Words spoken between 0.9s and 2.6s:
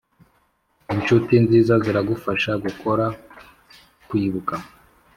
inshuti nziza ziragufasha